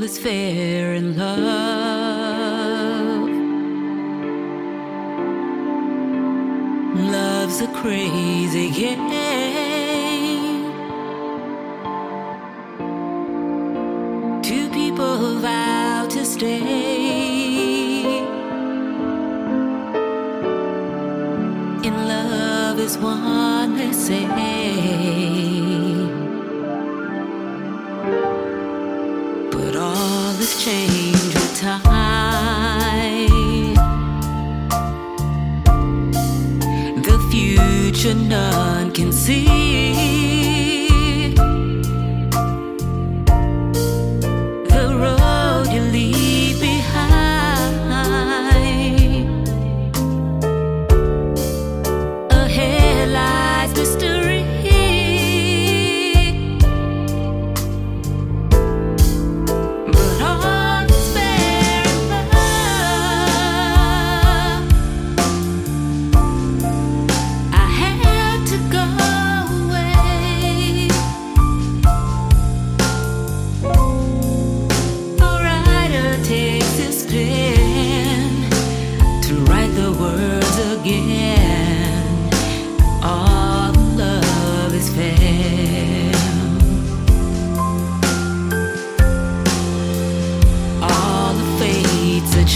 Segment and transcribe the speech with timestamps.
[0.00, 1.68] all is fair in love.
[7.12, 8.98] Love's a crazy game.
[14.42, 16.60] Two people who vow to stay.
[21.88, 24.70] In love is one they say.
[29.62, 33.28] But all is changed with time.
[37.02, 40.19] The future none can see.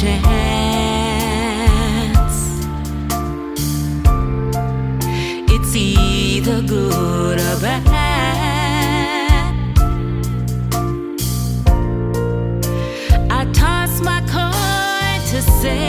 [0.00, 0.25] chance.
[5.55, 7.84] It's either good or bad.
[13.31, 15.84] I toss my coin to say,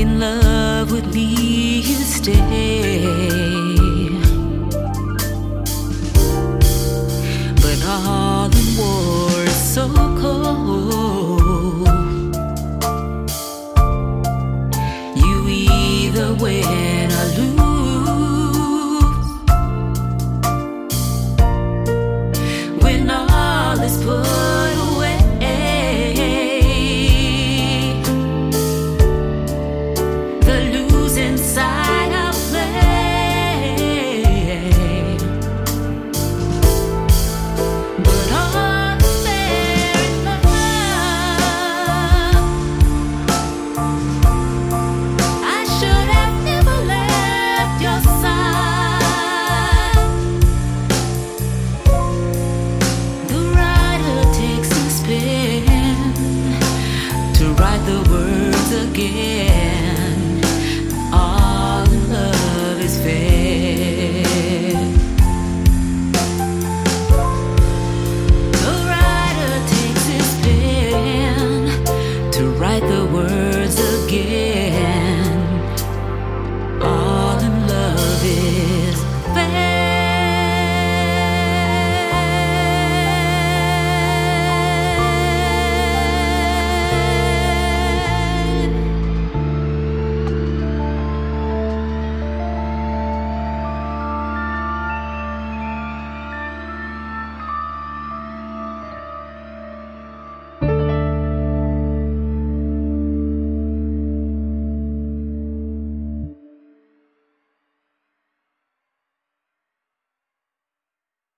[0.00, 2.77] In love with me, you stay.